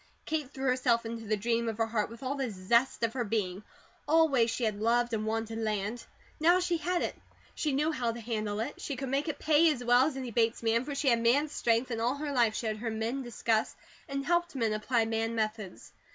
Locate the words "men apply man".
14.55-15.35